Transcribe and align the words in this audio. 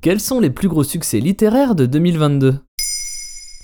Quels 0.00 0.20
sont 0.20 0.38
les 0.38 0.50
plus 0.50 0.68
gros 0.68 0.84
succès 0.84 1.18
littéraires 1.18 1.74
de 1.74 1.84
2022 1.84 2.60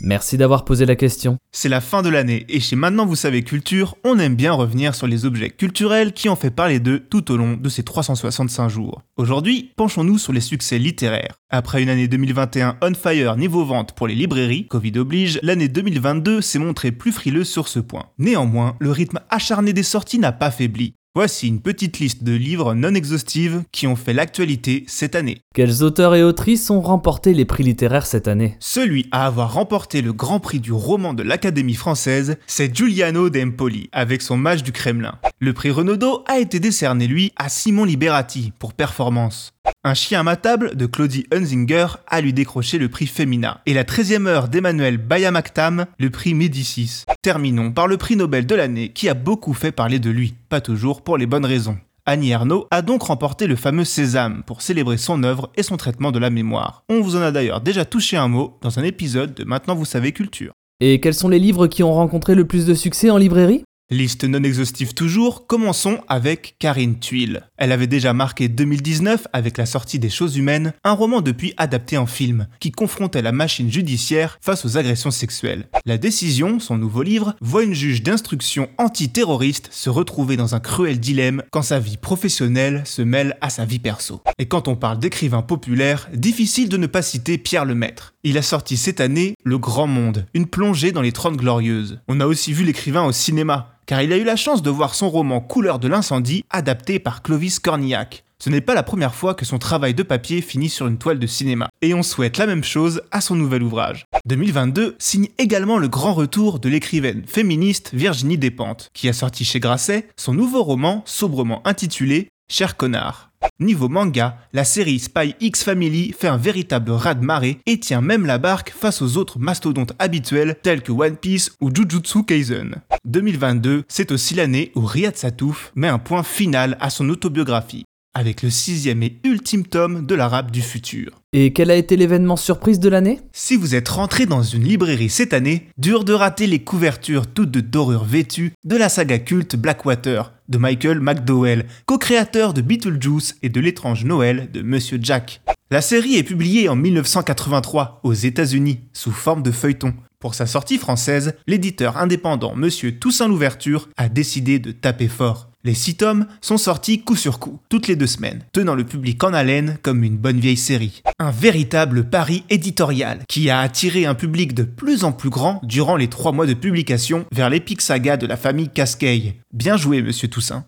Merci 0.00 0.36
d'avoir 0.36 0.64
posé 0.64 0.84
la 0.84 0.96
question. 0.96 1.38
C'est 1.52 1.68
la 1.68 1.80
fin 1.80 2.02
de 2.02 2.08
l'année 2.08 2.44
et 2.48 2.58
chez 2.58 2.74
Maintenant 2.74 3.06
Vous 3.06 3.14
savez 3.14 3.44
Culture, 3.44 3.94
on 4.02 4.18
aime 4.18 4.34
bien 4.34 4.52
revenir 4.52 4.96
sur 4.96 5.06
les 5.06 5.27
objets 5.27 5.50
culturels 5.50 6.12
qui 6.12 6.28
ont 6.28 6.34
fait 6.34 6.50
parler 6.50 6.80
d'eux 6.80 6.98
tout 6.98 7.30
au 7.30 7.36
long 7.36 7.56
de 7.56 7.68
ces 7.68 7.84
365 7.84 8.68
jours. 8.68 9.02
Aujourd'hui, 9.16 9.70
penchons-nous 9.77 10.18
sur 10.18 10.32
les 10.32 10.40
succès 10.40 10.80
littéraires. 10.80 11.36
Après 11.50 11.84
une 11.84 11.88
année 11.88 12.08
2021 12.08 12.78
on 12.82 12.94
fire 12.94 13.36
niveau 13.36 13.64
vente 13.64 13.92
pour 13.92 14.08
les 14.08 14.16
librairies, 14.16 14.66
Covid 14.66 14.98
oblige, 14.98 15.38
l'année 15.44 15.68
2022 15.68 16.40
s'est 16.40 16.58
montrée 16.58 16.90
plus 16.90 17.12
frileuse 17.12 17.48
sur 17.48 17.68
ce 17.68 17.78
point. 17.78 18.06
Néanmoins, 18.18 18.74
le 18.80 18.90
rythme 18.90 19.20
acharné 19.30 19.72
des 19.72 19.84
sorties 19.84 20.18
n'a 20.18 20.32
pas 20.32 20.50
faibli. 20.50 20.94
Voici 21.16 21.46
une 21.46 21.60
petite 21.60 22.00
liste 22.00 22.24
de 22.24 22.32
livres 22.32 22.74
non 22.74 22.92
exhaustives 22.92 23.62
qui 23.70 23.86
ont 23.86 23.94
fait 23.94 24.12
l'actualité 24.12 24.82
cette 24.88 25.14
année. 25.14 25.42
Quels 25.54 25.84
auteurs 25.84 26.16
et 26.16 26.24
autrices 26.24 26.70
ont 26.70 26.80
remporté 26.80 27.34
les 27.34 27.44
prix 27.44 27.62
littéraires 27.62 28.06
cette 28.06 28.26
année? 28.26 28.56
Celui 28.58 29.06
à 29.12 29.26
avoir 29.26 29.52
remporté 29.52 30.02
le 30.02 30.12
grand 30.12 30.40
prix 30.40 30.58
du 30.58 30.72
roman 30.72 31.14
de 31.14 31.22
l'Académie 31.22 31.74
française, 31.74 32.36
c'est 32.48 32.74
Giuliano 32.74 33.30
d'Empoli, 33.30 33.90
avec 33.92 34.22
son 34.22 34.36
Mage 34.36 34.64
du 34.64 34.72
Kremlin. 34.72 35.20
Le 35.38 35.52
prix 35.52 35.70
Renaudot 35.70 36.24
a 36.26 36.40
été 36.40 36.58
décerné, 36.58 37.06
lui, 37.06 37.30
à 37.36 37.48
Simon 37.48 37.84
Liberati, 37.84 38.52
pour 38.58 38.72
performance. 38.72 39.52
Un 39.86 39.92
chien 39.92 40.20
à 40.20 40.22
ma 40.22 40.36
table 40.36 40.77
de 40.77 40.86
Claudie 40.86 41.27
Hunzinger 41.30 41.88
a 42.06 42.22
lui 42.22 42.32
décroché 42.32 42.78
le 42.78 42.88
prix 42.88 43.06
Femina. 43.06 43.60
Et 43.66 43.74
la 43.74 43.84
13e 43.84 44.27
heure 44.27 44.48
d'Emmanuel 44.48 44.96
Bayamaktam, 44.96 45.84
le 45.98 46.08
prix 46.08 46.32
Médicis. 46.32 47.04
Terminons 47.20 47.70
par 47.70 47.86
le 47.86 47.98
prix 47.98 48.16
Nobel 48.16 48.46
de 48.46 48.55
l'année 48.55 48.88
qui 48.88 49.10
a 49.10 49.14
beaucoup 49.14 49.52
fait 49.52 49.72
parler 49.72 49.98
de 49.98 50.08
lui, 50.08 50.32
pas 50.48 50.62
toujours 50.62 51.02
pour 51.02 51.18
les 51.18 51.27
bonnes 51.27 51.44
raisons. 51.44 51.77
Annie 52.06 52.30
Ernaux 52.30 52.66
a 52.70 52.80
donc 52.80 53.02
remporté 53.02 53.46
le 53.46 53.56
fameux 53.56 53.84
Sésame 53.84 54.42
pour 54.46 54.62
célébrer 54.62 54.96
son 54.96 55.22
œuvre 55.22 55.50
et 55.55 55.62
son 55.62 55.77
traitement 55.77 56.12
de 56.12 56.18
la 56.18 56.30
mémoire. 56.30 56.82
On 56.88 57.02
vous 57.02 57.16
en 57.16 57.20
a 57.22 57.30
d'ailleurs 57.30 57.60
déjà 57.60 57.84
touché 57.84 58.16
un 58.16 58.28
mot 58.28 58.56
dans 58.62 58.78
un 58.78 58.84
épisode 58.84 59.34
de 59.34 59.44
Maintenant 59.44 59.74
vous 59.74 59.84
savez 59.84 60.12
culture. 60.12 60.52
Et 60.80 60.98
quels 60.98 61.12
sont 61.12 61.28
les 61.28 61.39
livres 61.39 61.66
qui 61.66 61.83
ont 61.83 61.92
rencontré 61.92 62.34
le 62.34 62.46
plus 62.46 62.64
de 62.64 62.72
succès 62.72 63.11
en 63.11 63.18
librairie? 63.18 63.64
Liste 63.94 64.24
non 64.24 64.42
exhaustive 64.42 64.92
toujours, 64.92 65.46
commençons 65.46 66.00
avec 66.08 66.56
Karine 66.58 66.98
Tuile. 66.98 67.44
Elle 67.56 67.70
avait 67.70 67.86
déjà 67.86 68.12
marqué 68.12 68.48
2019 68.48 69.28
avec 69.32 69.56
la 69.56 69.66
sortie 69.66 70.00
des 70.00 70.10
Choses 70.10 70.36
Humaines, 70.36 70.72
un 70.82 70.94
roman 70.94 71.20
depuis 71.20 71.55
adapté 71.58 71.96
en 71.96 72.06
film, 72.06 72.48
qui 72.58 72.72
confrontait 72.72 73.22
la 73.22 73.30
machine 73.30 73.70
judiciaire 73.70 74.36
face 74.40 74.64
aux 74.64 74.77
agressions 74.78 75.12
sexuelles. 75.12 75.68
La 75.86 75.96
décision, 75.96 76.58
son 76.58 76.77
nouveau 76.77 77.04
livre, 77.04 77.36
voit 77.40 77.62
une 77.62 77.72
juge 77.72 78.02
d'instruction 78.02 78.68
antiterroriste 78.78 79.68
se 79.70 79.90
retrouver 79.90 80.36
dans 80.36 80.56
un 80.56 80.60
cruel 80.60 80.98
dilemme 80.98 81.44
quand 81.52 81.62
sa 81.62 81.78
vie 81.78 81.96
professionnelle 81.96 82.83
se 82.84 83.02
mêle 83.02 83.36
à 83.42 83.48
sa 83.48 83.64
vie 83.64 83.78
perso. 83.78 84.22
Et 84.38 84.46
quand 84.46 84.66
on 84.66 84.74
parle 84.74 84.98
d'écrivain 84.98 85.42
populaire, 85.42 86.08
difficile 86.12 86.68
de 86.68 86.78
ne 86.78 86.88
pas 86.88 87.02
citer 87.02 87.38
Pierre 87.38 87.64
Lemaître. 87.64 88.12
Il 88.24 88.38
a 88.38 88.42
sorti 88.42 88.77
cette 88.77 89.00
année 89.00 89.36
Le 89.44 89.58
Grand 89.58 89.86
Monde, 89.86 90.27
une 90.34 90.46
plongée 90.46 90.90
dans 90.90 91.02
les 91.02 91.12
Trente 91.12 91.36
Glorieuses. 91.36 92.00
On 92.08 92.18
a 92.18 92.27
aussi 92.27 92.52
vu 92.52 92.64
l'écrivain 92.64 93.04
au 93.04 93.12
cinéma, 93.12 93.70
car 93.86 94.02
il 94.02 94.12
a 94.12 94.17
eu 94.17 94.24
la 94.24 94.36
chance 94.36 94.62
de 94.62 94.70
voir 94.70 94.95
son 94.95 95.11
roman 95.11 95.40
Couleur 95.40 95.78
de 95.78 95.89
l'incendie 95.89 96.45
adapté 96.50 96.98
par 96.98 97.22
Clovis 97.22 97.58
Cornillac. 97.58 98.24
Ce 98.39 98.50
n'est 98.50 98.61
pas 98.61 98.74
la 98.74 98.83
première 98.83 99.14
fois 99.14 99.34
que 99.34 99.45
son 99.45 99.58
travail 99.58 99.95
de 99.95 100.02
papier 100.02 100.42
finit 100.42 100.68
sur 100.68 100.86
une 100.86 100.98
toile 100.98 101.18
de 101.18 101.27
cinéma, 101.27 101.70
et 101.80 101.95
on 101.95 102.02
souhaite 102.02 102.36
la 102.36 102.46
même 102.46 102.64
chose 102.64 103.00
à 103.11 103.20
son 103.20 103.36
nouvel 103.36 103.62
ouvrage. 103.62 104.05
2022 104.27 104.96
signe 104.98 105.28
également 105.39 105.78
le 105.78 105.89
grand 105.89 106.12
retour 106.12 106.58
de 106.58 106.68
l'écrivaine 106.68 107.22
féministe 107.27 107.90
Virginie 107.95 108.36
Despentes, 108.36 108.90
qui 108.92 109.08
a 109.08 109.12
sorti 109.12 109.45
chez 109.45 109.61
Grasset 109.61 110.08
son 110.16 110.34
nouveau 110.34 110.62
roman 110.62 111.02
sobrement 111.06 111.66
intitulé 111.66 112.28
Cher 112.48 112.77
connard. 112.77 113.30
Niveau 113.58 113.88
manga, 113.88 114.38
la 114.52 114.64
série 114.64 114.98
Spy 114.98 115.34
X 115.40 115.64
Family 115.64 116.12
fait 116.12 116.28
un 116.28 116.36
véritable 116.36 116.90
raz-de-marée 116.90 117.58
et 117.66 117.80
tient 117.80 118.00
même 118.00 118.27
la 118.27 118.38
barque 118.38 118.70
face 118.70 119.00
aux 119.00 119.16
autres 119.16 119.38
mastodontes 119.38 119.92
habituels 119.98 120.56
tels 120.62 120.83
que 120.83 120.92
One 120.92 121.16
Piece 121.16 121.52
ou 121.60 121.70
Jujutsu 121.74 122.24
Kaisen. 122.24 122.77
2022, 123.04 123.84
c'est 123.88 124.12
aussi 124.12 124.34
l'année 124.34 124.72
où 124.74 124.84
Riyad 124.84 125.16
Satouf 125.16 125.72
met 125.74 125.88
un 125.88 125.98
point 125.98 126.22
final 126.22 126.77
à 126.80 126.90
son 126.90 127.08
autobiographie, 127.08 127.84
avec 128.14 128.43
le 128.43 128.50
sixième 128.50 129.02
et 129.02 129.19
ultime 129.25 129.67
tome 129.67 130.06
de 130.06 130.14
l'arabe 130.14 130.50
du 130.50 130.62
futur. 130.62 131.20
Et 131.32 131.52
quel 131.52 131.70
a 131.70 131.75
été 131.75 131.97
l'événement 131.97 132.37
surprise 132.37 132.79
de 132.79 132.88
l'année? 132.88 133.20
Si 133.32 133.56
vous 133.56 133.75
êtes 133.75 133.88
rentré 133.88 134.25
dans 134.25 134.43
une 134.43 134.62
librairie 134.62 135.11
cette 135.11 135.35
année, 135.35 135.69
dur 135.79 136.05
de 136.05 136.12
rater 136.12 136.47
les 136.47 136.61
couvertures 136.61 137.26
toutes 137.26 137.50
de 137.50 137.61
dorures 137.61 138.05
vêtues 138.05 138.52
de 138.64 138.76
la 138.76 138.88
saga 138.88 139.19
culte 139.19 139.56
Blackwater 139.56 140.32
de 140.49 140.58
Michael 140.58 141.00
McDowell, 141.00 141.67
co-créateur 141.87 142.55
de 142.55 142.61
Beetlejuice 142.61 143.37
et 143.43 143.49
de 143.49 143.61
l'étrange 143.61 144.05
Noël 144.05 144.50
de 144.52 144.62
Monsieur 144.62 144.99
Jack. 145.02 145.43
La 145.70 145.81
série 145.81 146.17
est 146.17 146.23
publiée 146.23 146.69
en 146.69 146.76
1983 146.76 148.00
aux 148.05 148.12
États-Unis 148.12 148.81
sous 148.93 149.11
forme 149.11 149.43
de 149.43 149.50
feuilleton. 149.50 149.94
Pour 150.20 150.35
sa 150.35 150.46
sortie 150.46 150.79
française, 150.79 151.35
l'éditeur 151.46 151.96
indépendant 151.96 152.55
Monsieur 152.55 152.99
Toussaint 152.99 153.29
Louverture 153.29 153.88
a 153.96 154.08
décidé 154.08 154.58
de 154.58 154.73
taper 154.73 155.08
fort. 155.08 155.50
Les 155.67 155.73
six 155.73 155.97
tomes 155.97 156.26
sont 156.43 156.58
sortis 156.58 157.00
coup 157.00 157.17
sur 157.17 157.38
coup, 157.38 157.58
toutes 157.70 157.88
les 157.88 157.97
deux 157.97 158.06
semaines, 158.06 158.43
tenant 158.52 158.75
le 158.75 158.85
public 158.85 159.25
en 159.25 159.32
haleine 159.32 159.79
comme 159.81 160.05
une 160.05 160.19
bonne 160.19 160.38
vieille 160.38 160.58
série. 160.58 161.02
Un 161.19 161.31
véritable 161.31 162.11
pari 162.11 162.44
éditorial 162.50 163.20
qui 163.31 163.49
a 163.49 163.61
attiré 163.61 164.05
un 164.05 164.14
public 164.14 164.52
de 164.52 164.64
plus 164.64 165.05
en 165.05 165.12
plus 165.12 165.31
grand 165.31 165.61
durant 165.62 165.97
les 165.97 166.08
trois 166.08 166.32
mois 166.32 166.44
de 166.44 166.52
publication 166.52 167.25
vers 167.32 167.49
l'épique 167.49 167.81
saga 167.81 168.19
de 168.19 168.26
la 168.26 168.37
famille 168.37 168.69
Cascade. 168.69 169.32
Bien 169.55 169.79
joué, 169.79 170.02
monsieur 170.02 170.29
Toussaint. 170.29 170.67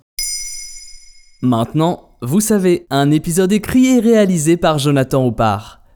Maintenant, 1.43 2.17
vous 2.23 2.41
savez, 2.41 2.87
un 2.89 3.11
épisode 3.11 3.53
écrit 3.53 3.89
et 3.89 4.01
réalisé 4.01 4.57
par 4.57 4.78
Jonathan 4.78 5.27
Oppard. 5.27 5.83